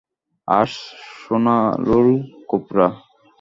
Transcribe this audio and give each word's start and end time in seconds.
আস 0.47 0.73
সুনানুল 1.19 2.09
কুবরা 2.49 2.87